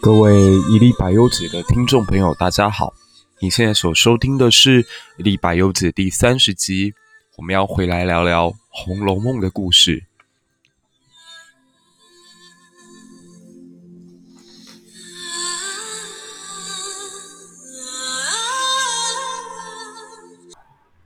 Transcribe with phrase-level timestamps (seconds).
[0.00, 0.32] 各位
[0.70, 2.94] 一粒百忧解的听众朋友，大家好！
[3.40, 4.86] 你现在所收听的是
[5.18, 6.94] 一粒百忧解第三十集，
[7.36, 10.04] 我们要回来聊聊《红楼梦》的故事。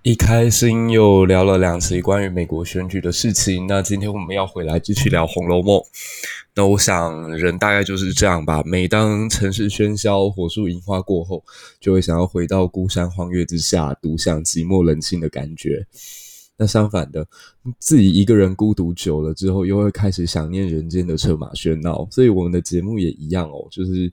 [0.02, 5.78] 一开心又聊了两集关于美国选举的事情，那今天我们要回来继续聊《红楼梦》。
[6.54, 8.62] 那我想，人大概就是这样吧。
[8.64, 11.44] 每当城市喧嚣、火树银花过后，
[11.78, 15.86] 就会想要回到孤山荒月之下，独享寂寞冷清的感觉。
[16.60, 17.26] 那相反的，
[17.78, 22.06] 自己一个人孤独久了之后，又会开始想念人间的车马喧闹。
[22.10, 24.12] 所以我们的节目也一样哦，就是。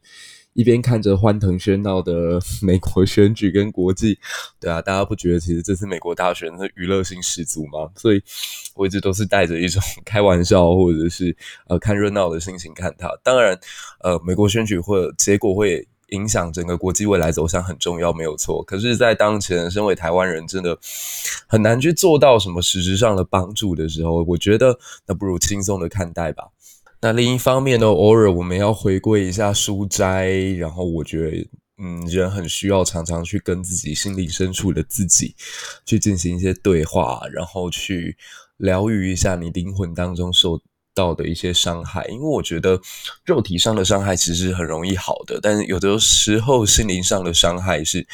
[0.54, 4.18] 一边看着欢腾喧闹的 美国选举跟国际，
[4.60, 7.88] 对啊，大家不觉得其实这次美国大选是娱乐性十足吗？
[7.96, 8.20] 所以
[8.74, 13.08] 我一直都是带着一种 开玩笑或者是呃看热闹的心情看它。
[13.24, 13.56] 当然，
[14.02, 18.64] 呃，美国选举会结果会影响整个国际未来走向很重要，没有错。
[18.64, 20.78] 可是，在当前身为台湾人，真的
[21.48, 26.50] 很难去做到什么实质上的帮助的时候，我觉得那不如轻松的看待吧。
[27.02, 35.36] 那另一方面呢，偶尔我们要回归一下书斋，然后我觉得，嗯，人很需要常常去跟自己心灵深处的自己
[35.86, 38.18] 去进行一些对话，然后去
[38.58, 40.60] 疗愈一下你灵魂当中受
[40.98, 42.04] 到的一些伤害。
[42.10, 42.82] 因为我觉得
[43.24, 48.06] 肉体上的伤害其实很容易好的，但是有的时候心灵上的伤害是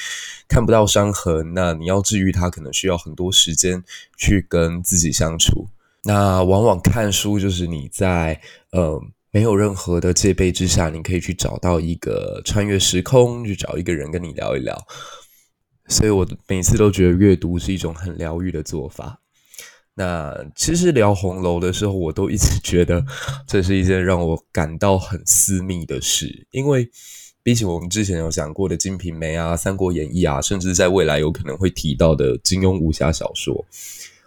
[0.50, 3.81] 看不到伤痕，那你要治愈它，可能需要很多时间
[4.17, 5.70] 去跟自己相处。
[6.03, 14.78] 那往往看书就是你在呃没有任何的戒备之下，你可以去找到一个穿越时空，去找一个人跟你聊一聊。
[15.88, 19.20] 所以我每次都觉得阅读是一种很疗愈的做法。
[19.95, 23.06] 那其实聊红楼的时候，我都一直觉得
[23.45, 26.90] 这是一件让我感到很私密的事，因为
[27.44, 33.63] 比起我们之前有讲过的《金瓶梅》啊、《三国演义》啊，甚至在未来有可能会提到的金庸武侠小说。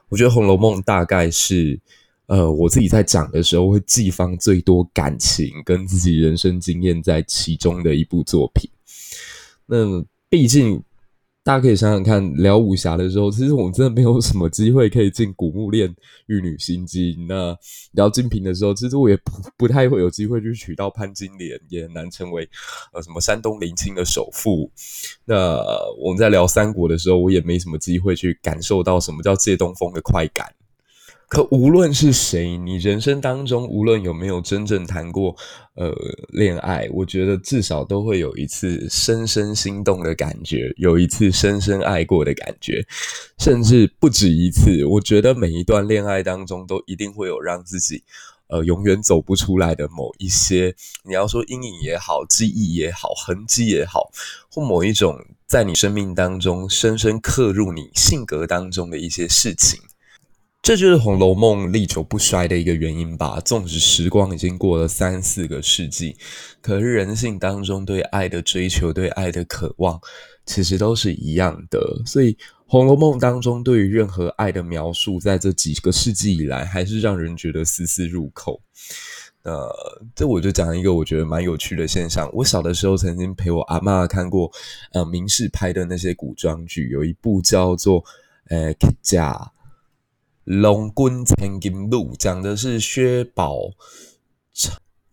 [0.08, 1.80] 我觉得《红楼梦》大概是，
[2.26, 8.70] 呃，我自己在讲的时候会寄放最多感情跟自己人生经验在其中的一部作品。
[9.66, 10.80] 那毕竟。
[11.46, 15.88] 大家可以想想看，聊武侠的时候，其实我们真的没有什么机会可以进古墓练
[16.26, 17.24] 玉女心经。
[17.28, 17.56] 那
[17.92, 22.48] 聊金瓶的时候，其实我也不不太会有机会去娶到潘金莲，也很难成为
[22.92, 24.68] 呃什么山东临清的首富。
[25.24, 25.62] 那
[26.02, 30.52] 我们在聊三国的时候，我也没什么机会去感受到什么叫借东风的快感。
[31.28, 35.34] 可无论是谁，你人生当中无论有没有真正谈过
[35.74, 35.92] 呃
[36.28, 42.86] 恋爱，我觉得至少都会有一次深深心动的感觉，有一次深深爱过的感觉，
[43.38, 44.84] 甚至不止一次。
[44.84, 48.04] 我觉得每一段恋爱当中都一定会有让自己
[48.46, 54.12] 呃永远走不出来的某一些，你要说阴影也好，记忆也好，痕迹也好，
[54.48, 59.80] 或某一种在你生命当中深深刻入你性格当中的一些事情。
[60.62, 63.38] 这就是《红楼梦》历久不衰的一个原因吧。
[63.44, 66.16] 纵使时光已经过了三四个世纪，
[66.60, 70.00] 可是人性当中对爱的追求、对爱的渴望，
[70.44, 72.02] 其实都是一样的。
[72.04, 72.32] 所以，
[72.66, 78.60] 《红楼梦》当中对于任何爱的描述，在这几个世纪以来，还是让人觉得丝丝入扣。
[79.44, 79.72] 呃，
[80.16, 82.28] 这我就讲一个我觉得蛮有趣的现象。
[82.32, 84.50] 我小的时候曾经陪我阿嬷看过，
[84.90, 88.02] 呃，明世拍的那些古装剧，有一部叫做
[88.48, 89.32] 《呃客家》。
[90.46, 93.72] 龙君千金路讲的是薛宝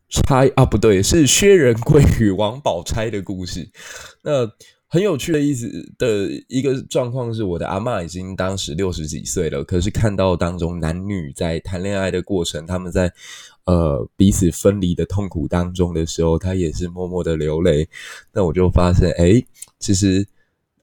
[0.09, 3.67] 钗啊，不对，是薛仁贵与王宝钗的故事。
[4.22, 4.47] 那
[4.88, 5.67] 很有趣的意思
[5.97, 13.11] 的一个状况是，我的阿嬷已经当时六十几岁了，可是看到当中男女在谈恋爱的过程，他们在
[13.66, 17.89] 呃彼此分离的痛苦当中的时候，她也是默默的流泪。
[18.31, 19.43] 那我就发现，哎，
[19.79, 20.28] 其实。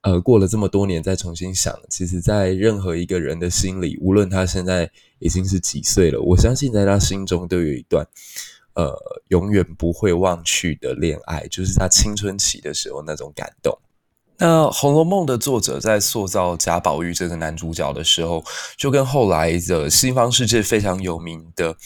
[0.02, 8.06] 呃，过了这么多年再重新想，其实，在任何一个人的心里，无论他现在已经是几岁了，我相信在他心中都有一段，
[8.73, 8.99] 呃，
[9.29, 13.79] 永远不会忘去的恋爱，就是他青春期的时候那种感动。
[14.38, 18.43] 那《红楼梦》的作者在塑造贾宝玉这个男主角的时候，
[18.79, 21.75] 就跟后来的西方世界非常有名的《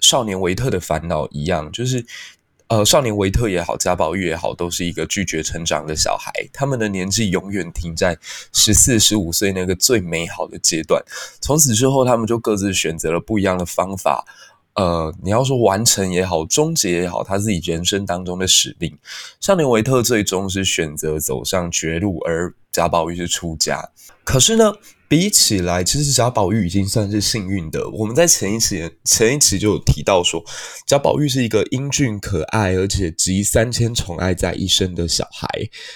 [0.00, 2.04] 少年维特的烦恼》一样，就是。
[2.74, 6.32] 呃，少年维特也好，贾宝玉也好，都是一个拒绝成长的小孩。
[6.52, 8.18] 他们的年纪永远停在
[8.52, 11.00] 十四、十五岁那个最美好的阶段。
[11.40, 14.24] 从此之后，他们就各自选择了不一样的方法，
[14.74, 18.98] 呃，你要说完成也好，终结也好，他自己人生当中的使命。
[19.38, 23.88] 少年维特最终是选择走上绝路，而贾宝玉是出家。
[24.24, 24.72] 可是呢，
[25.14, 27.88] 比起来，其实贾宝玉已经算是幸运的。
[27.90, 30.42] 我们在前一期前一期就有提到说，
[30.88, 35.48] 贾宝玉是一个英俊可爱，而且集三千宠爱在一身的小孩。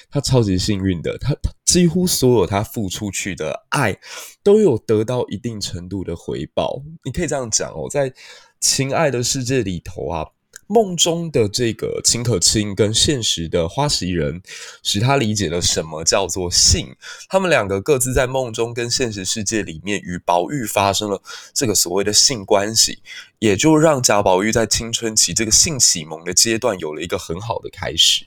[0.09, 3.99] 他超级幸运的，他他几乎所有他付出去的爱，
[4.45, 6.81] 都有得到一定程度的回报。
[7.05, 8.15] 你可以这样讲哦，在。
[8.61, 10.27] 情爱的世界里头啊，
[10.69, 14.41] 梦中的这个秦可卿跟现实的花袭人，
[14.83, 16.95] 使他理解了什么叫做性。
[17.29, 21.21] 他们两个各自在梦中跟现实世界里面与宝玉发生了
[21.53, 23.01] 这个所谓的性关系，
[23.39, 28.27] 也就让贾宝玉在青春期这个性启蒙的阶段有了一个很好的开始。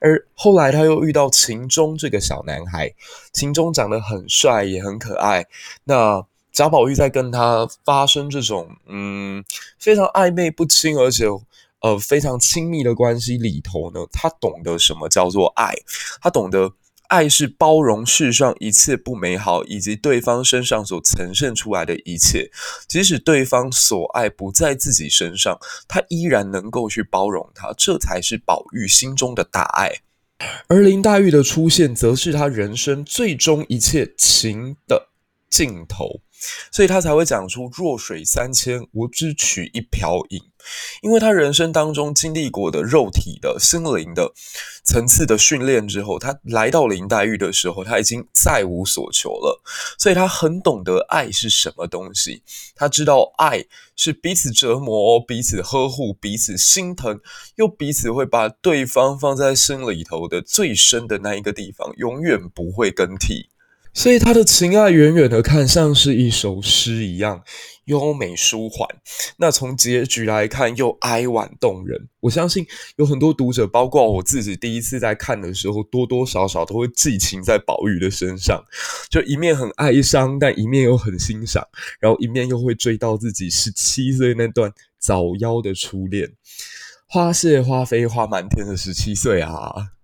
[0.00, 2.92] 而后来他又遇到秦钟这个小男孩，
[3.32, 5.46] 秦钟长得很帅也很可爱，
[5.84, 6.26] 那。
[6.50, 9.44] 贾宝玉在跟他发生这种嗯
[9.78, 11.24] 非常暧昧不清，而且
[11.80, 15.74] 呃非常亲密的关系里头呢，他懂得什么叫做爱，
[16.20, 16.72] 他懂得
[17.08, 22.50] 爱是包容世上一切不美好，以及对方身上所呈现出来的一切，
[22.86, 25.58] 即使对方所爱不在自己身上，
[25.88, 29.90] 他依然能够去包容他，这才是宝玉心中的大爱。
[30.68, 35.08] 而林黛玉的出现，则是他人生最终一切情的
[35.48, 36.20] 尽头。
[36.70, 40.40] 所以他才会讲出“弱水三千，我只取一瓢饮”，
[41.02, 44.32] 因为他人生当中经历过的肉体的、心灵的
[44.84, 49.60] 层次的训练之后，他来到林黛玉的时候，他已经再无所求了。
[49.98, 52.42] 所以他很懂得爱是什么东西，
[52.74, 53.64] 他知道爱
[53.96, 57.20] 是彼此折磨、彼此呵护、彼此心疼，
[57.56, 63.48] 又彼此会把对方放在心里头的最深的那一个地方，永远不会更替。
[63.92, 67.42] 所以他的情爱远远的看像是一首诗一样
[67.86, 68.88] 优美舒缓，
[69.38, 72.08] 那从结局来看又哀婉动人。
[72.20, 78.62] 我相信有很多读者，包括我自己，第一次在看的时候，多多少少都会寄情在宝玉的身上，
[79.10, 81.66] 就一面很哀伤，但一面又很欣赏，
[81.98, 86.32] 然后一面又会追到自己十七岁那段早夭的初恋，
[87.08, 89.97] 花谢花飞花满天的十七岁啊。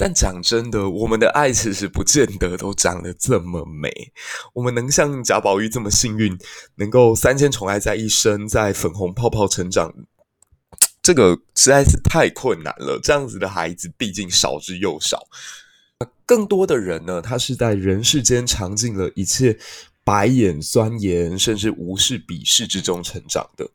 [0.00, 4.12] 但讲真的，我们的爱其实不见得都长得这么美。
[4.54, 6.38] 我们能像贾宝玉这么幸运，
[6.76, 9.92] 能够三千宠爱在一身，在粉红泡泡成长，
[11.02, 13.00] 这个实在是太困难了。
[13.02, 15.26] 这样子的孩子毕竟少之又少。
[16.24, 19.58] 更多的人呢，他是在人世间尝尽了一切。
[20.08, 23.68] 白眼酸言，甚至无视鄙视之中成长的，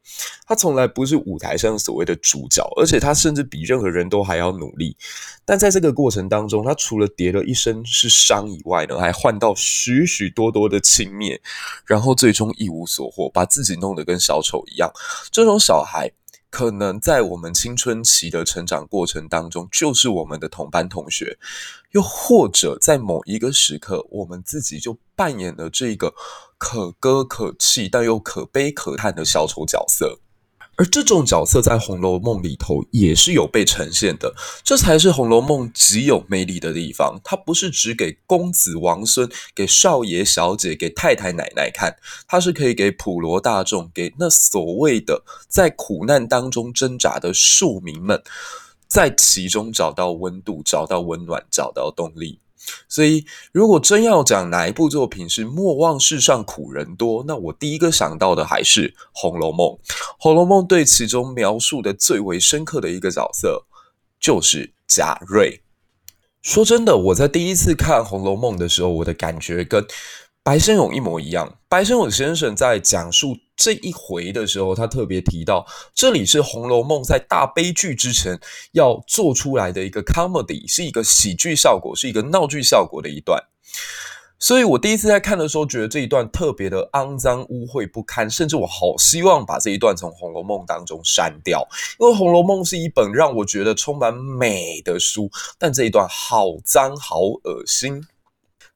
[0.47, 4.97] 他从来不是舞台上所谓的主角，而且他甚至比任何人都还要努力。
[5.45, 11.39] 但在这个过程当中，他除了叠了一身是伤以外呢，还换到许许多多的轻蔑，
[11.85, 14.91] 然后最终一无所获，把自己弄得跟小丑一样。
[15.31, 16.11] 这种小孩。
[16.53, 21.35] 可能在我们青春期的成长过程当中，就是我们的同班同学，
[21.93, 26.13] 又或者在某一个时刻，我们自己就扮演了这个
[26.59, 30.19] 可歌可泣但又可悲可叹的小丑角色。
[30.75, 34.33] 而这种角色在《红楼梦》里头也是有被呈现的，
[34.63, 37.19] 这才是《红楼梦》极有魅力的地方。
[37.23, 41.95] 它不是只给公子王孙、给少爷小姐、给太太奶奶看，
[42.27, 48.23] 它是可以给普罗大众、给那所谓的在苦难当中挣扎的庶民们，
[48.87, 52.39] 在其中找到温度、找到温暖、找到动力。
[52.87, 59.67] 所以，如果真要讲哪一部作品是莫忘世上苦人多，那我第一个想到的还是《红楼梦》。
[60.19, 63.65] 《红楼梦》对其中描述的最为深刻的一个角色，
[64.19, 65.61] 就是贾瑞。
[66.41, 69.85] 说真的，我在第一次看《红楼梦》的时候，我的感觉跟
[70.43, 71.57] 白先勇一模一样。
[71.69, 78.39] 白先勇先生在讲述这一回的时候，他特别提到，这里是《红楼梦》在大悲剧之前
[78.71, 83.41] 要做出来的一个 comedy，是一个喜剧效果，是一个闹剧效果的一段。
[84.39, 91.65] 所以我第一次在看的时候，觉得这一段特别的肮脏、污秽不堪，甚至我好希望把这一段从《红楼梦》当中删掉，
[91.97, 98.05] 因为《红楼梦》是一本让我觉得充满美的书，但这一段好脏、好恶心。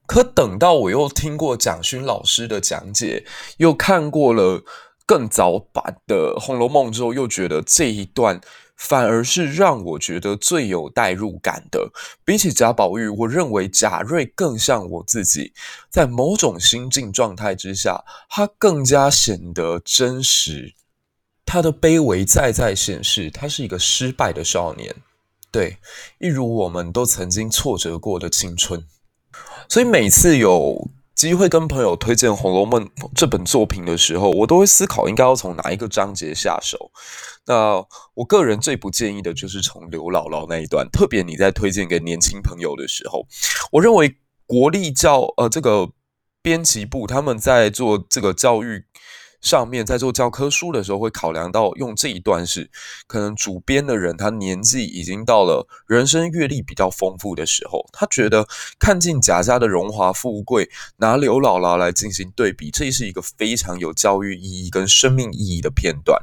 [0.08, 3.26] 可等到我又听过蒋勋老师的讲解，
[3.58, 4.64] 又看过了
[5.04, 8.40] 更早版的《红楼梦》之后，又觉得这一段
[8.74, 11.90] 反而是让我觉得最有代入感的。
[12.24, 15.52] 比起贾宝玉，我认为贾瑞更像我自己，
[15.90, 20.74] 在某种心境状态之下，他更加显得真实。
[21.44, 24.96] 他的卑微再再显示，他是一个失败的少年，
[25.52, 25.76] 对，
[26.18, 28.82] 一如我们都曾经挫折过的青春。
[29.68, 36.90] 所以每次有机会跟朋友推荐《红楼梦》这本作品的时候，我都会思考应该要从哪一个章节下手。
[37.46, 43.26] 那我个人最不建议的就是从刘姥姥那一段，特别你在推荐给年轻朋友的时候，
[43.72, 44.16] 我认为
[44.46, 45.90] 国立教呃这个
[46.42, 48.84] 编辑部他们在做这个教育。
[49.40, 52.70] 上面在做教科书的时候，会考量到用这一段是
[53.06, 58.46] 可能主编的人他年纪已经到了人生阅历比较丰富的时候，他觉得
[58.78, 66.20] 看尽贾家的荣华富贵，拿刘姥姥来进行对比，这是一个非常有教育意义跟生命意义的片段。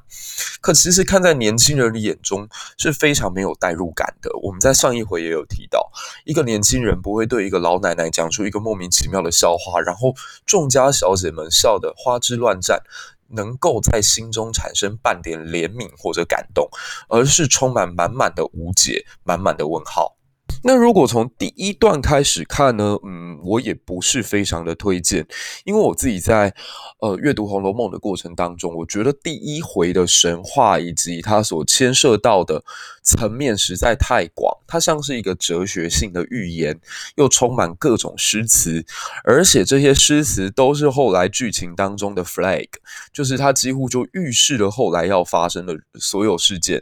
[0.62, 4.30] 可其实看在年轻人的眼中是非常没有代入感的。
[4.42, 5.90] 我们在上一回也有提到，
[6.26, 10.14] 一个年轻人不会对一个老奶奶讲出一个莫名其妙的笑话，然后
[10.46, 12.82] 众家小姐们笑得花枝乱颤。
[13.36, 16.70] 能够在心中产生半点怜悯或者感动，
[17.10, 20.16] 而是充满满满的无解、满满的问号。
[20.68, 22.98] 那如果从第一段开始看呢？
[23.06, 25.28] 嗯，我也不是非常的推荐，
[25.64, 26.52] 因为我自己在
[27.02, 32.64] 呃阅读《红楼梦》的过程当中，我觉得第一回的神话以及它所牵涉到的
[33.04, 36.80] 层面实在太广，它像是一个哲学性的寓言，
[37.16, 38.84] 又充满各种诗词，
[39.24, 42.70] 而且这些诗词都是后来剧情当中的 flag，
[43.14, 46.82] 就是它几乎就预示了后来要发生的所有事件。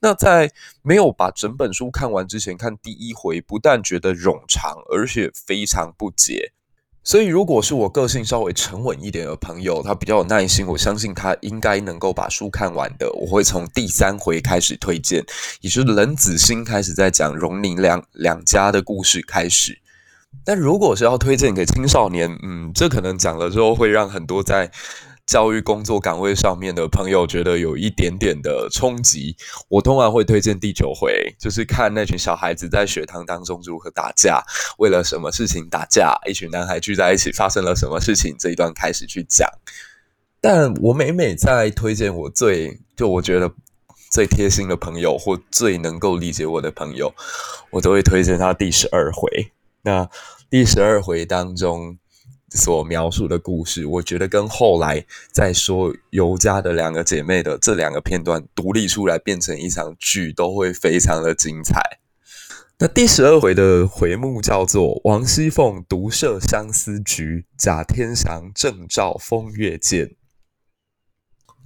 [0.00, 0.50] 那在
[0.82, 6.52] 没有把整本书看完之前，看第一回，不但觉得冗长，而且非常不解。
[7.02, 13.10] 所以，如果是我个性稍微沉稳一点的朋友，他比较有耐心，我相信他应该能够把书看完的。
[13.12, 15.24] 我会从第三回开始推荐，
[15.60, 19.78] 也就是冷子兴开始在讲荣宁两两家的故事开始。
[20.44, 24.70] 但如果是要推荐给青少年，嗯，这可能讲了之后会让很多在。
[25.26, 29.36] 教育工作岗位上面的朋友觉得有一点点的冲击，
[29.68, 34.40] 我通常会推荐第九回，就是看那群小孩子在学堂当中如何打架，
[34.78, 39.50] 为了什么事情打架，一群男孩聚在一起发生了什么事情，这一段开始去讲。
[40.40, 43.52] 但我每每在推荐我最就我觉得
[44.12, 47.12] 最贴心的朋友或最能够理解我的朋友，
[47.70, 49.50] 我都会推荐他第十二回。
[49.82, 50.08] 那
[50.48, 51.98] 第十二回当中。
[52.50, 61.80] 所描述的故事，我觉得跟后来在说尤家的两个姐妹的这两个片段独立出来变成一场剧，都会非常的精彩。
[62.78, 70.14] 那第十二回的回目叫做“王熙凤独设相思局，贾天祥正照风月鉴”。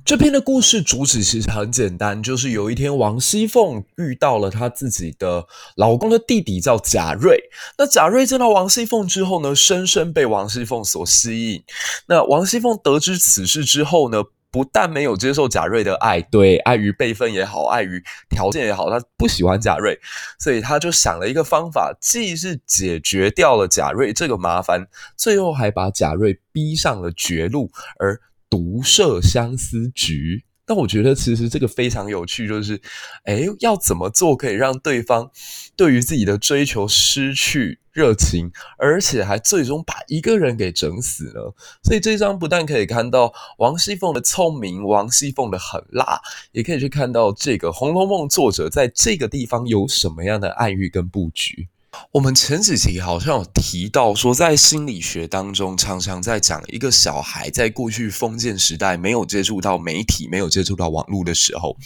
[0.05, 7.39] 这篇的故事主旨其实很简单，就是有一天王熙凤遇到了她自己的老公的弟弟，叫贾瑞。
[7.79, 11.63] 那贾瑞见到王熙凤之后呢，深深被王熙凤所吸引。
[12.09, 19.99] 那王熙凤得知此事之后呢，不但没有接受贾瑞的爱，对，碍于辈分也好，碍于条件也好，她不喜欢贾瑞，
[20.41, 28.21] 所以她就想了一个方法，既是解决掉了贾瑞这个麻烦，最后还把贾瑞逼上了绝路，而。
[28.51, 32.81] 独设相思局，但我觉得其实这个非常有趣，就是，
[33.25, 35.31] 诶，要怎么做可以让对方
[35.77, 41.41] 对于自己的追求失去热情，而且还最终把一个人给整死呢？
[41.83, 46.21] 所以这张不但可以看到王熙凤的聪明，王熙凤的狠辣，
[46.53, 51.69] 也可以去看到这个《红楼梦》作者在这个地方有什么样的暗喻跟布局。
[52.13, 61.77] 我们前几集好像有提到说，在心理学当中，常常在讲一个小孩在过去封建时代没有接触到媒体、没有接触到网络的时候，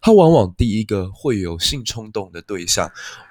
[0.00, 2.90] 他往往第一个会有性冲动的对象。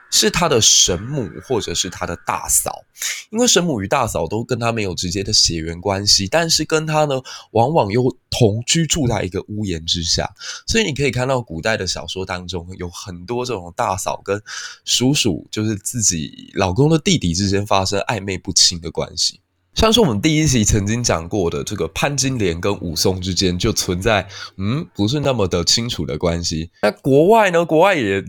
[0.10, 2.84] 是他的神母，或者是他的大嫂，
[3.30, 7.22] 因为神母与大嫂都跟他没有直接的血缘关系，但是跟他呢，
[7.52, 10.34] 往往又同居住在一个屋檐之下，
[10.66, 14.42] 所以你可以看到古代的小说当中有很多这种大嫂跟
[14.86, 19.42] 叔叔，就是自己老公的弟弟之间发生暧昧不清的关系。
[19.78, 26.72] 像是我们第一集曾经讲过的，这个潘金莲跟武松之间就存在，嗯，不是那么的清楚的关系。
[26.82, 27.64] 那国外呢？
[27.64, 28.26] 国外也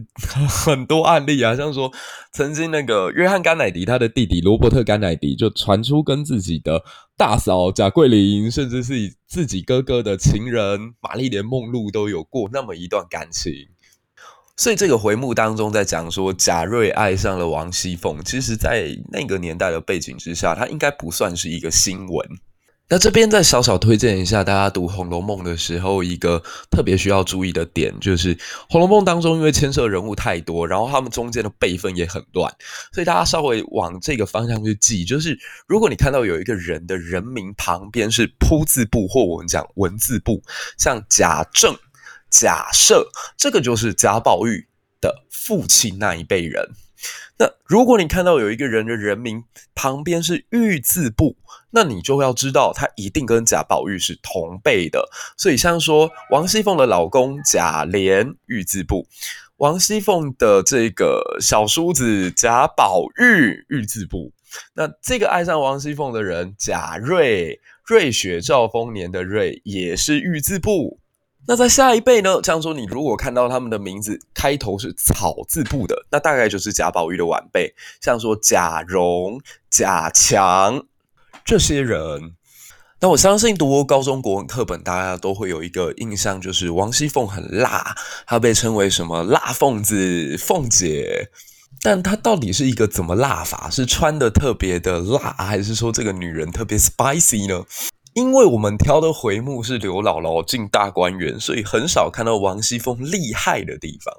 [0.46, 1.90] 很多案例啊， 像说
[2.34, 6.82] 曾经那个约翰甘乃迪他的弟弟罗伯特甘乃迪就传出跟自己的
[7.16, 13.50] 大嫂贾桂琳，甚至是自己哥哥的情人玛丽莲梦露都有过那么一段感情。
[14.58, 22.28] 所以这个回目当中在讲说贾瑞爱上了王熙凤，其实，在那个年代的背景之下，它应该不算是一个新闻。
[22.90, 28.34] 那这边再小小推荐一下，大家读《红楼梦》的时候，一个特别需要注意的点，就是
[28.68, 32.52] 《红楼梦》当中因为牵涉人物太多，然后他们中间的辈分也很乱，
[32.92, 35.38] 所以大家稍微往这个方向去记，就是
[35.68, 40.42] 如果你看到有一个人的人名旁边是铺字部，或我们讲文字部，
[40.78, 41.76] 像贾政。
[42.30, 44.68] 假设这个就是贾宝玉
[45.00, 46.70] 的父亲那一辈人，
[47.38, 49.44] 那如果你看到有一个人的人名
[49.75, 51.37] 旁边是玉字部，
[51.70, 55.08] 那你就要知道他一定跟贾宝玉是同辈的。
[55.37, 59.06] 所以像说王熙凤的老公贾琏玉字部，
[59.56, 64.32] 王熙凤的这个小叔子贾宝玉玉字部，
[64.75, 71.00] 那这个爱上王熙凤的人贾瑞瑞雪兆丰年的瑞也是玉字部。
[71.50, 72.42] 那在下一辈呢？
[72.42, 79.40] 像说你如果看到他们的名字开头是草字部的，那大概就是贾宝玉的晚辈，像说贾蓉、
[79.70, 80.84] 贾强
[81.46, 82.34] 这些人。
[83.00, 91.30] 那我相信读过高中国文课本，大家都会有一个印象，就是王熙凤很辣，她被称为什么辣凤子、凤姐。
[91.80, 93.70] 但她到底是一个怎么辣法？
[93.70, 97.64] 是穿的特别的辣，还是说这个女人特别 spicy 呢？
[98.18, 104.12] 因为我们挑的回目是刘姥姥进大观园，所以很少看到王熙凤厉害的地方。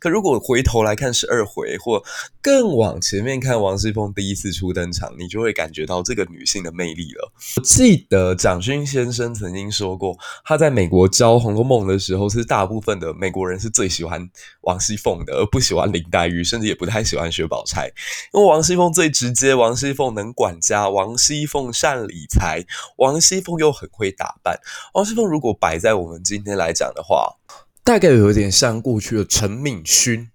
[0.00, 2.02] 可如果回头来看十二回，或
[2.42, 7.32] 更往前面看王熙凤第一次初登场，你就会感觉到这个女性的魅力了。
[7.56, 14.28] 我记得蒋勋先生曾经说过，他在美国教《红楼梦》的时候，是大部分的美国人是最喜欢
[14.62, 17.86] 王熙凤的，而不喜欢林黛玉，甚至也不太喜欢薛宝钗。
[18.32, 22.64] 因为王熙凤最直接，王熙凤能管家，王熙凤善理财，
[22.96, 23.43] 王熙。
[23.44, 24.58] 风又很会打扮，
[24.94, 27.36] 王熙凤如果摆在我们今天来讲的话，
[27.84, 30.22] 大概有点像过去的陈敏勋。《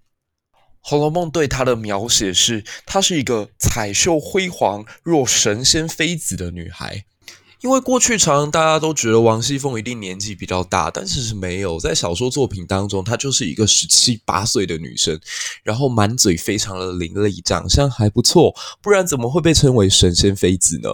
[0.82, 7.04] 红楼梦》对她的描写是，她是一个彩绣辉煌若神仙妃子的女孩。
[7.62, 15.20] 因为过去常常大家都觉得王熙凤一定年纪比较大，但其实没有，在小说作品当中，她就是一个十七八岁的女生，
[15.62, 20.88] 然后满嘴非常的伶俐，长相还不错，不然怎么会被称为神仙妃子呢？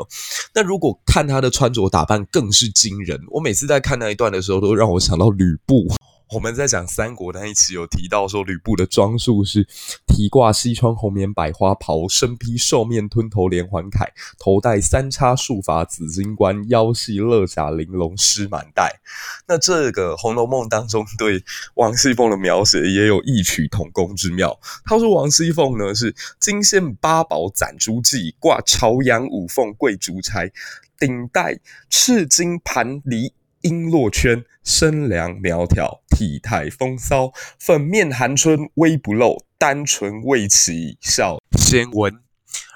[0.54, 5.86] 那如果看她的穿着打扮更是惊人，我每次在看那一段的时候，都让我想到吕布。
[6.32, 9.66] 我们在讲三国那一期有提到说，吕布的装束是
[10.08, 19.00] 提挂西窗红棉百花袍，身披兽面吞头连环铠，头戴三叉束发紫金冠，腰系勒甲玲珑狮满带。
[19.46, 24.58] 那这个《红楼梦》当中对王熙凤的描写也有异曲同工之妙。
[24.84, 30.50] 他说王熙凤呢是金线八宝攒珠髻，挂朝阳五凤贵珠钗，
[30.98, 33.32] 顶戴赤金盘梨。
[33.66, 42.20] 璎珞圈，身量苗条，体态风骚，粉面含春微不露，丹唇未启笑先闻。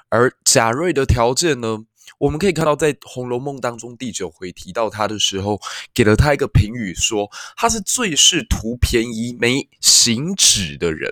[0.09, 1.85] 而贾瑞的条件呢？
[2.19, 5.59] 我们可以看到，在《红楼梦》当中第九回提到他的时候，
[5.93, 11.11] 给了他一个评语，说他是最是图便宜没行止的人，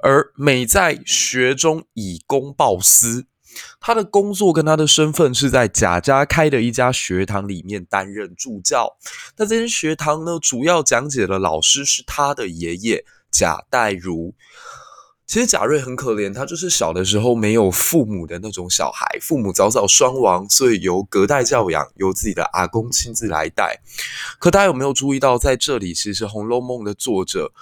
[0.00, 3.26] 而美在学中以公报私。
[3.80, 8.96] 他的工作跟他的身份是在贾家开的一家学堂里面担任助教。
[9.36, 14.34] 那这间学堂呢，主要讲解的老师是他的爷爷贾代儒。
[15.26, 23.80] 其实贾瑞很可怜，他就是小的时候没有父母的那种小孩，父母早早双亡，所以由隔代教养，由自己的阿公亲自来带。
[24.38, 27.52] 可大家有没有注意到，在这里其实《红楼梦》的作者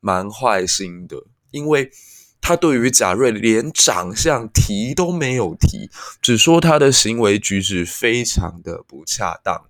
[0.00, 1.16] 蛮坏心的，
[1.50, 1.90] 因为。
[2.46, 5.88] 他对于贾瑞连长相提都没有提，
[6.20, 9.64] 只说他的行为举止非常的不恰当。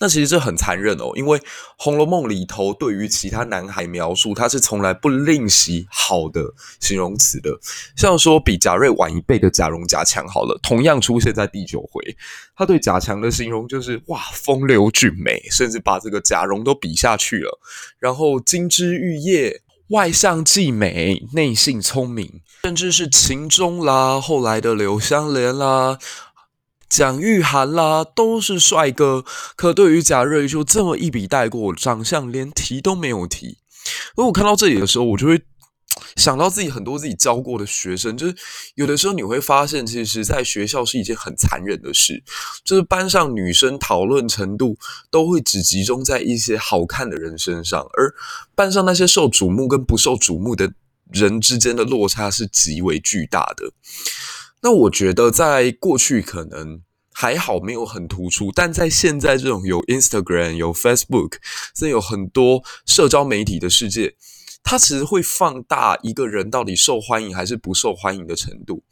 [0.00, 1.38] 那其实这很残忍哦，因为
[1.78, 7.56] 《红楼梦》里头对于其他男孩描述，他是从来不吝惜好的形容词的。
[7.96, 12.16] 像说比贾瑞晚一辈的贾蓉、贾强，好了，同样出现在第九回，
[12.56, 17.60] 他对贾强的形容就是哇，风流俊美，甚至把这个贾蓉都比下去了。
[18.00, 19.61] 然后金枝玉叶。
[19.92, 25.98] 外向既美，内性聪明，甚至是秦钟啦，后来的柳湘莲啦，
[26.88, 29.24] 蒋玉菡啦，都是帅哥。
[29.54, 33.58] 可对于贾瑞，就这么一笔带过，长相连提都没有提。
[34.16, 35.42] 如果看到这里的时候，我就会。
[36.16, 38.34] 想到自己很多自己教过的学生，就是
[38.74, 42.22] 有的时候你会发现，其实在学校是一件很残忍的事，
[42.64, 44.76] 就是班上女生讨论程度
[45.10, 48.14] 都会只集中在一些好看的人身上，而
[48.54, 50.72] 班上那些受瞩目跟不受瞩目的
[51.10, 53.72] 人之间的落差是极为巨大的。
[54.62, 56.80] 那我觉得在过去可能
[57.12, 61.32] 还好，没有很突出，但在现在这种有 Instagram、有 Facebook，
[61.74, 64.14] 甚至有很多社交媒体的世界。
[64.62, 68.82] 他其实会放大一个人到底受欢迎还是不受欢迎的程度。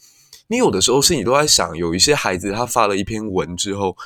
[0.49, 3.97] 你有的时候心里都在想，有一些孩子他发了一篇文之后，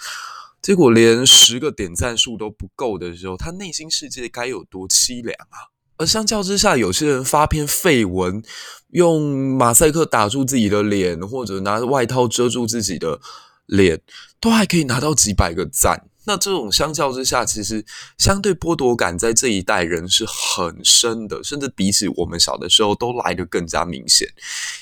[0.60, 5.72] 结果连十个点赞数都不够的时候，他内心世界该有多凄凉啊！
[5.96, 8.42] 而相较之下，有些人发篇废文，
[8.90, 13.20] 用马赛克打住自己的脸，或者拿外套遮住自己的
[13.66, 14.00] 脸，
[14.40, 16.08] 都还可以拿到几百个赞。
[16.26, 17.84] 那这种相较之下，其实
[18.18, 24.28] 相对剥夺感在这一代人是很深的，甚至比起我们小的时候都来得更加明显。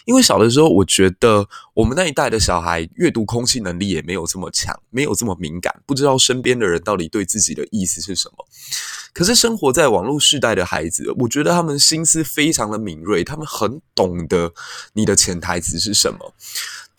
[0.05, 8.47] 因为小的时候，我觉得我们那一代的小孩阅读空气能力也没有这么强，没有这么敏感，不知道身边的人到底对自己的意思是什么。
[9.13, 14.55] 可是生活在网络时代的孩子，我觉得他们心思非常的敏锐，他们很懂得
[14.95, 16.35] 你的潜台词是什么。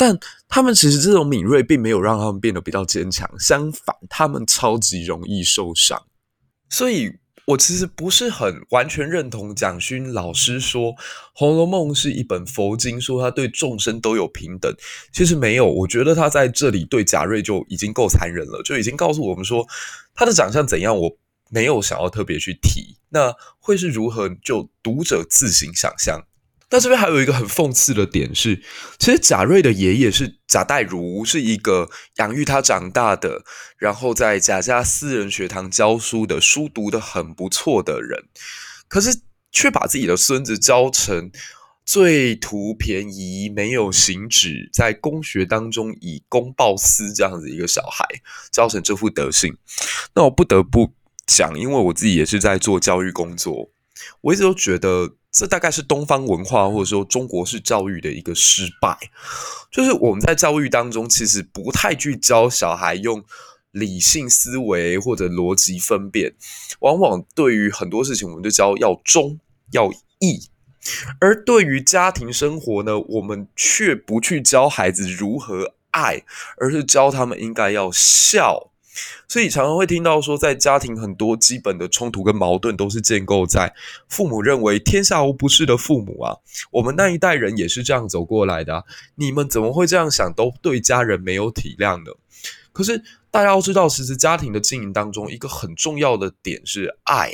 [0.06, 5.98] 但他们其实这种敏锐并没有让他们变得比较坚强，相反，他们超级容易受伤。
[6.70, 7.10] 所以
[7.46, 10.92] 我其实不是很完全认同蒋勋老师说
[11.34, 14.76] 《红楼梦》是一本佛经，说他对众生都有平等。
[15.14, 19.66] 其实没有，我觉得他在这里对贾瑞就已经够残忍了，就已经告诉我们说
[20.14, 21.18] 他的长相怎样，我
[21.50, 22.98] 没有想要特别去提。
[23.08, 26.22] 那会是如何，就读者自行想象。
[26.74, 28.60] 那这边还有一个很讽刺的点是，
[28.98, 33.44] 其实贾瑞的爷爷是贾代儒，是一个养育他长大的，
[33.78, 38.24] 然后在贾家私人学堂教书的，书读得很不错的人，
[38.88, 41.30] 可是却把自己的孙子教成
[41.86, 48.04] 最图便宜、没有行止，在公学当中以公报私这样子一个小孩，
[48.52, 49.56] 教成这副德性。
[50.16, 50.92] 那我不得不
[51.28, 53.70] 讲，因为我自己也是在做教育工作，
[54.22, 55.18] 我一直都觉得。
[55.34, 58.96] 这大概是东方文化或者说中国式教育的一个失败，
[59.72, 63.24] 就是我们在教育当中其实不太去教小孩用
[63.72, 66.36] 理性思维或者逻辑分辨，
[66.82, 69.40] 往往对于很多事情我们就教要忠
[69.72, 70.50] 要义，
[71.20, 76.22] 而对于家庭生活呢，我们却不去教孩子如何爱，
[76.58, 78.70] 而是教他们应该要孝。
[79.28, 83.74] 所以常常会听到说，在家庭很多基本的冲突跟矛盾都是建构在
[84.10, 86.38] 父母认为天下无不是的父母啊，
[86.72, 88.84] 我们那一代人也是这样走过来的，
[89.16, 90.34] 你们怎么会这样想？
[90.36, 92.16] 都对家人没有体谅的？
[92.72, 97.32] 可是大家要知道，其实家庭的经营当中，一个很重要的点是爱。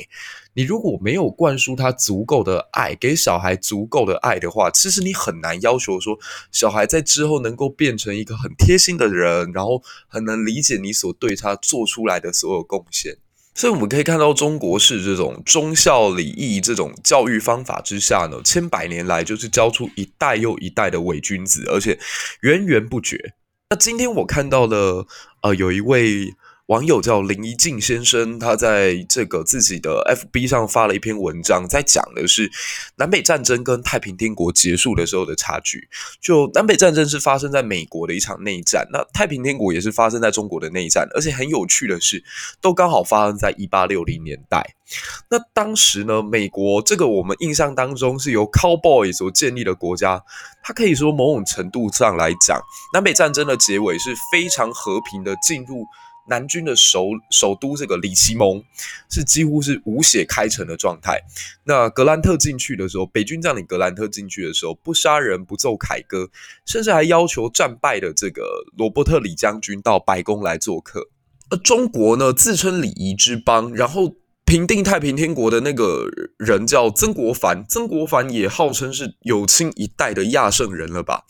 [0.54, 6.18] 你如果没有灌输他足够的爱，给小孩足够的爱的话，其实你很难要求说
[6.50, 13.18] 小孩在之后能够变成一个很贴心的人，然后很能理解你所对他做出来的所有贡献。
[13.54, 21.98] 所以我们可以看到，中国式这种忠孝礼义这种教育方法之下呢，千百年来就是教出一代又一代的伪君子，而且
[22.40, 23.34] 源源不绝。
[23.72, 25.06] 那今天我看到了，
[25.42, 26.34] 呃，有一位。
[26.70, 32.48] 网友叫林一静先生，他在这个自己的 FB 上发了一篇文章，在讲的是
[32.94, 35.88] 南北战争跟太平天国结束的时候的差距。
[36.20, 42.22] 就南北战争是发生在美国的一场内战，那太平天国也是发生在中国的内战，而且很有趣的是，
[42.60, 44.76] 都刚好发生在一八六零年代。
[45.28, 50.22] 那当时呢，美国这个我们印象当中是由 Cowboy 所建立的国家，
[50.62, 52.62] 它可以说某种程度上来讲，
[52.94, 55.84] 南北战争的结尾是非常和平的进入。
[56.28, 58.62] 南军的首首都这个李奇蒙
[59.10, 61.20] 是几乎是无血开城的状态。
[61.64, 66.28] 那格兰特进去的时候，北军将领格兰特进去的时候，不杀人不奏凯歌，
[66.66, 68.42] 甚至还要求战败的这个
[68.76, 71.08] 罗伯特李将军到白宫来做客。
[71.50, 81.24] 而中国呢，自称礼仪之邦，然后平定太平天国的那个人叫曾国藩，曾国藩也号称是有清一代的亚圣人了吧？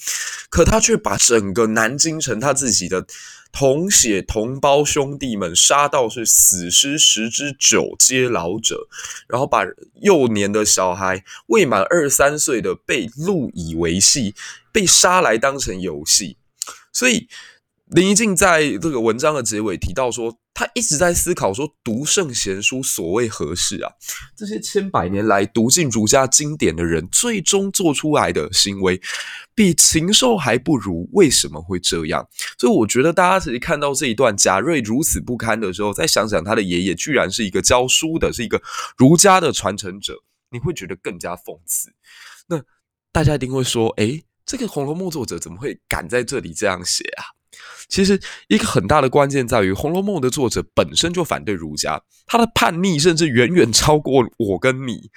[0.51, 3.07] 可他却把整个南京城他自己的。
[3.53, 8.89] 同血同胞兄弟们杀到是死尸十之九皆老者，
[9.29, 9.65] 然后把
[10.01, 14.35] 幼年的小孩未满二三岁的被录以为戏，
[14.73, 16.37] 被杀来当成游戏，
[16.93, 17.29] 所以。
[17.93, 23.91] 林一静在这个文章的结尾提到说，他一直在思考说，读圣贤书所谓何事啊？
[24.37, 29.01] 这些千百年来读尽儒家经典的人，最终做出来的行为
[29.55, 32.29] 比禽兽还不如，为什么会这样？
[32.59, 38.61] 所以我觉得大家其实看到这一段贾瑞如此不堪的时候，再想想他的爷爷居然是一个教书的，是一个
[38.99, 40.13] 儒家的传承者，
[40.51, 41.91] 你会觉得更加讽刺。
[42.49, 42.63] 那
[43.11, 47.40] 大家一定会说，诶，这个《红楼梦》作者怎么会敢在这里这样写啊？
[47.91, 55.11] 其实一个很大的关键在于，《红楼梦》的作者本身就反对儒家，他的叛逆甚至远远超过我跟你，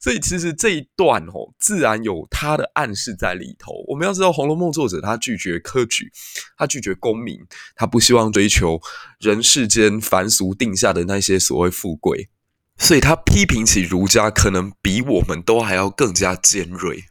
[0.00, 3.72] 所以其实这一段哦，自然有他的暗示在里头。
[3.86, 6.10] 我们要知道，《红楼梦》作者他拒绝科举，
[6.56, 7.38] 他拒绝功名，
[7.76, 8.80] 他不希望追求
[9.20, 12.30] 人世间凡俗定下的那些所谓富贵，
[12.78, 17.04] 所以他批评起儒家，可能比我们都还要更加尖锐。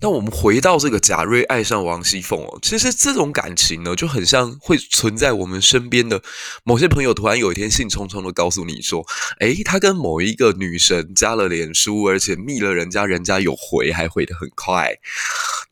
[0.00, 6.22] 那我们回到这个贾瑞爱上王熙凤哦，其实这种感情呢，就很像会存在我们身边的
[6.62, 9.04] 某些朋友，突然有一天兴冲冲的告诉你说，
[9.40, 14.94] 诶，他跟某一个女神加了脸书，而且密了人家，人家有回，还回得很快。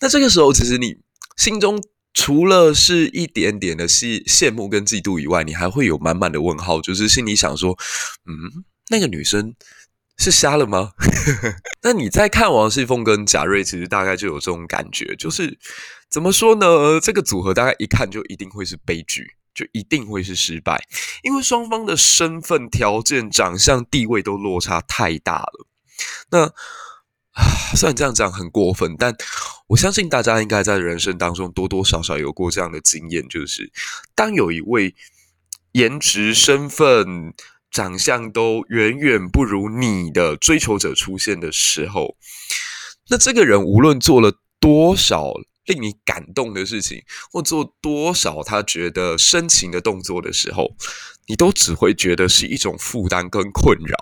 [0.00, 0.96] 那这个时候，其实你
[1.36, 1.80] 心中
[2.12, 7.78] 除了是一点点的羡羡慕跟嫉妒以外，你还会有满满的问号，就是心里想说，
[8.26, 9.54] 嗯，那个女生
[10.16, 10.92] 是瞎了吗？
[11.82, 15.58] 那你在看王熙凤跟贾瑞，其实大概就有这种感觉，就是
[16.10, 17.00] 怎么说呢？
[17.00, 20.82] 这个组合大概一看就一定会是悲剧，就一定会是失败，
[21.22, 25.66] 因为双方的身份、条件、长相、地位都落差太大了。
[26.30, 26.52] 那。
[27.74, 29.14] 虽然这样讲很过分，但
[29.66, 33.70] 我相信大家应该在人生当中多多少少有过这样的经验，就是
[34.14, 34.94] 当有一位
[35.72, 37.34] 颜值、身份、
[37.76, 42.16] 长相都远远不如你的追求者出现的时候，
[43.10, 45.34] 那这个人无论做了多少
[45.66, 50.74] 令你感动的事情，或做多少他觉得深情的动作的时候，
[51.26, 53.98] 你都只会觉得是一种负担跟困扰。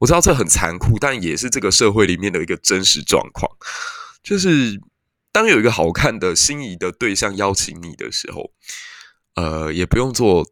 [0.00, 3.48] 我知道这很残酷，但也是这个社会里面的一个真实状况。
[4.24, 4.80] 就是
[5.30, 8.50] 当有一个好看的心仪的对象邀请你的时候，
[9.36, 10.44] 呃，也不用做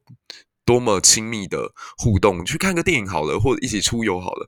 [0.69, 4.47] 多么亲密的互动，去看个电影好了，或者一起出游好了，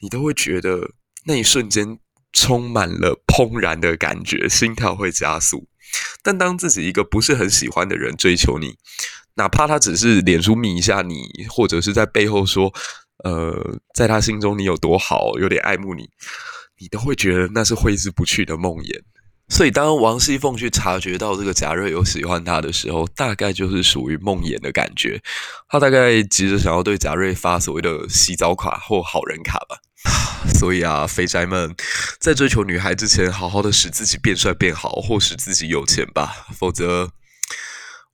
[0.00, 0.90] 你都会觉得
[1.24, 1.98] 那一瞬间
[2.30, 5.66] 充满了怦然的感觉，心跳会加速。
[6.22, 8.76] 但当自己一个不是很喜欢的人追求你，
[9.36, 12.74] 哪怕他只是脸书密一下你，或者是在背后说。
[13.24, 16.06] 呃，在他心中你有多好，有点爱慕你，
[16.78, 19.00] 你都会觉得那是挥之不去的梦魇。
[19.48, 25.22] 所以，当王熙凤去察觉到这个贾瑞有喜欢她的时候，大概就是属于梦魇的感觉。
[25.68, 29.78] 她大概急着想要对贾瑞发所谓的洗澡卡或好人卡吧。
[30.52, 31.74] 所以啊，肥宅们
[32.20, 36.46] 在追求女孩之前，好好的使自己变帅变好，或使自己有钱吧。
[36.58, 37.10] 否则，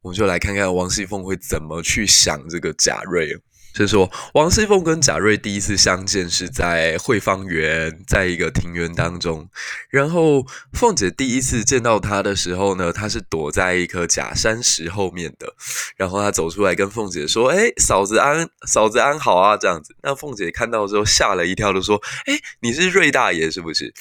[0.03, 3.37] 我们就来看看王熙凤会怎么去想这个贾瑞。
[3.73, 9.49] 就是说，王熙凤跟贾瑞第一次相见是在惠芳园，在一个庭园当中。
[9.89, 15.55] 然后，凤姐第一次见到他的时候呢，他是躲在一棵假山石后面的。
[15.97, 19.95] 然后他走出来跟凤姐说：“哎，嫂子安，嫂子安好啊。”这样子。
[20.03, 23.93] 那凤姐看到之后吓了一跳，就说：“哎，你是瑞大爷是不是？”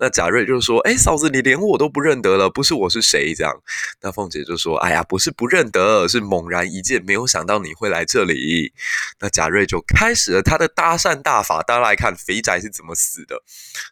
[0.00, 3.52] 那贾瑞就说：“哎，嫂子，你连我都不认得了，不是我是谁？”这样。
[4.00, 8.72] 那凤姐就说：“哎呀，不是不认得，是猛然一见，没有想到你会来这里。”
[9.20, 13.42] 那贾瑞就开始了他的搭讪大法，大家来看肥宅是怎么死的。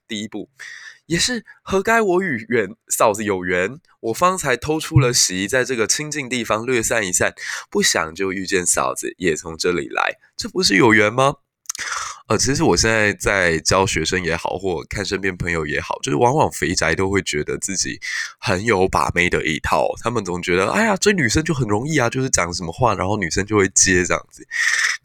[0.07, 0.51] 第一步，
[1.07, 7.35] 也是何该我与缘嫂子有缘，我方才偷出了席，在这个清静地方略散一散，
[7.71, 11.37] 不想就遇见嫂子，也从这里来，这不是有缘吗？
[12.29, 18.01] 呃，其实我现在在教学生也好，或看身边朋友也好，就是往往肥宅都会觉得自己
[18.41, 19.87] 很有把妹的一套。
[20.03, 24.45] 他们总觉得，哎呀，追女生就很容易啊，就是讲什么话，然后女生就会接这样子。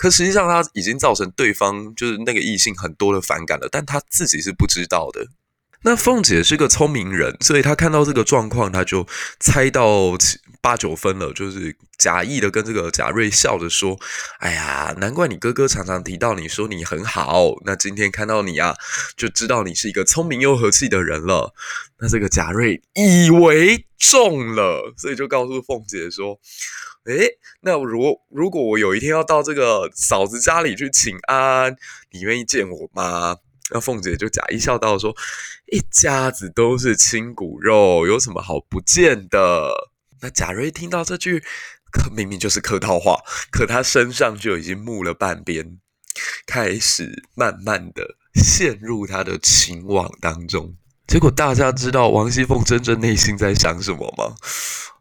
[0.02, 5.28] 可实际上，他已经造成对方就是那个异性很多的反感了，但他自己是不知道的。
[5.84, 9.06] 那凤姐是个聪明人，所以她看到这个状况，她就
[9.40, 10.18] 猜到
[10.60, 13.96] 八九分了，就是假意的跟这个贾瑞笑着说
[14.42, 18.74] ：“哎呀，难怪你哥哥常常提到你说你很好，那今天看到你啊，
[19.16, 21.54] 就知道你是一个聪明又和气的人了。”
[22.02, 26.40] 那这个贾瑞以为中了，所以就告诉凤姐说
[27.06, 31.76] ：“诶，那如如果我有一天要到这个嫂子家里去请安，
[32.12, 33.38] 你愿意见我吗？”
[33.74, 35.16] 那凤姐就假意笑道说
[35.72, 39.90] ：“一家子都是亲骨肉，有什么好不见的？”
[40.22, 41.44] 那贾瑞听到这句，
[41.92, 45.80] 可明明就是客套话，可他身上就已经木了半边，
[46.46, 50.76] 开始慢慢的陷入他的情网当中。
[51.12, 54.34] 结果大家知道王熙凤真正内心在想什么吗？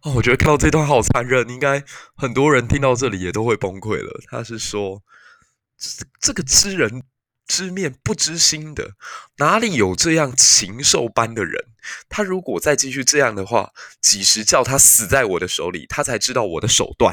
[0.03, 1.85] 哦，我觉得看到这段好残忍，应该
[2.16, 4.20] 很多人听到这里也都会崩溃了。
[4.29, 5.01] 他是说，
[5.79, 7.05] 这这个知人。
[7.46, 8.92] 知面不知心的，
[9.38, 11.64] 哪里有这样禽兽般的人？
[12.09, 13.70] 他如果再继续这样的话，
[14.01, 17.12] 几时叫他死在我的手里，他才知道我的手段。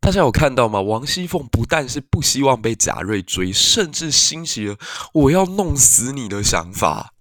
[0.00, 0.80] 大家有看到吗？
[0.80, 4.76] 王熙凤不但是不希望被贾瑞追，甚至兴起了
[5.12, 7.13] 我要弄死你的想法。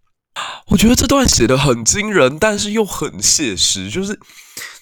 [0.67, 3.89] 我觉得这段写得很惊人，但是又很写实。
[3.89, 4.19] 就是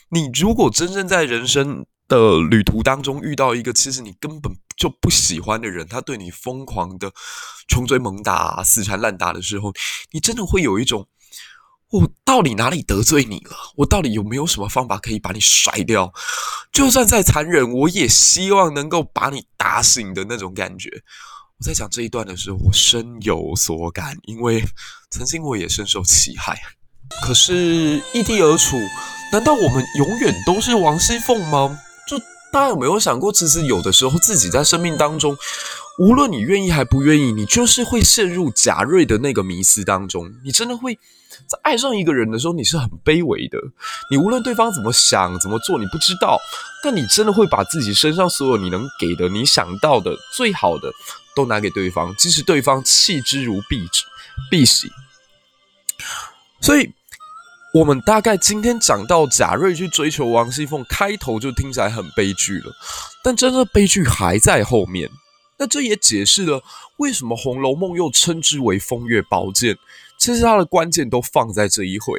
[0.10, 4.52] 你如果真正在人生的旅途当中遇到一个，其实你根本。
[4.78, 7.12] 就不喜欢的人，他对你疯狂的
[7.68, 9.72] 穷追猛打、死缠烂打的时候，
[10.10, 11.08] 你真的会有一种，
[11.92, 13.56] 我到底哪里得罪你了？
[13.76, 16.12] 我到底有没有什么方法可以把你甩掉？
[16.72, 20.90] 就算再残忍，我也希望能够把你打醒的那种感觉。
[21.62, 24.64] 我在讲这一段的时候，我深有所感，因为
[25.12, 26.60] 曾经我也深受其害。
[27.22, 28.78] 可是异地而处，
[29.32, 31.78] 难道我们永远都是王熙凤吗？
[32.10, 32.20] 就。
[32.52, 35.38] 大家有没有想过，其实有的时候自己在生命当中，
[36.00, 40.30] 无论你愿意还不愿意，你就是会陷入贾瑞的那个迷思当中。
[40.44, 41.00] 你真的会
[41.52, 43.58] 在爱上一个人的时候，你是很卑微的。
[44.10, 46.40] 你无论对方怎么想、怎么做，你不知道，
[46.82, 50.90] 但你真的会把自己身上所有你能给的、你想到的最好的
[51.36, 54.06] 都拿给对方，即使对方弃之如敝纸、
[54.50, 54.90] 敝屣。
[56.62, 56.90] 所以，
[57.74, 62.72] 我们大概今天讲到贾瑞去追求王熙凤，开头就听起来很悲剧了，
[63.22, 65.10] 但真的悲剧还在后面。
[65.58, 66.64] 那这也解释了
[66.98, 69.78] 为什么《红楼梦》又称之为风月宝鉴。
[70.22, 72.14] 其实它的关键都放在这一回，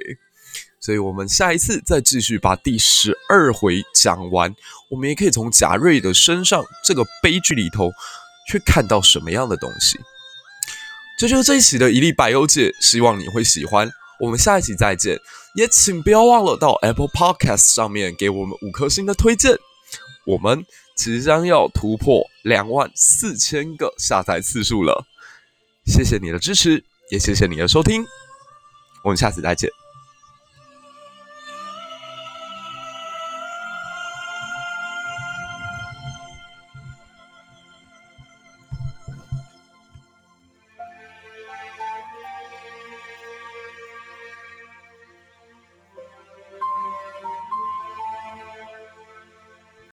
[0.81, 4.53] 所以我们下一次再继续把第十二回讲完。
[4.91, 7.93] 我们也可以从贾瑞的身上这个悲剧里头
[8.49, 10.01] 去看到什么样的东西。
[11.17, 13.89] 这就是这一期的一粒百忧解，希望你会喜欢。
[14.19, 15.17] 我们下一期再见，
[15.55, 19.57] 也请不要忘了到 Apple Podcast 上面给我们五颗星的推荐。
[20.27, 25.07] 我们即将要突破两万四千个下载次数了，
[25.87, 28.07] 谢谢你的支持，也谢谢你的收听，
[29.03, 29.82] 我们下次再见。